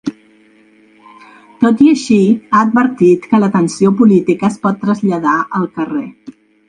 [1.63, 2.17] Tot i així,
[2.53, 6.07] ha advertit que la tensió política es pot traslladar al carrer.